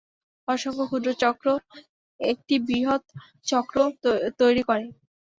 অসংখ্য 0.47 0.85
ক্ষুদ্র 0.87 1.09
চক্র 1.21 1.47
একটি 2.19 2.55
বৃহৎ 2.67 3.03
চক্র 3.45 3.75
তৈরি 4.39 4.61
করে। 4.63 4.85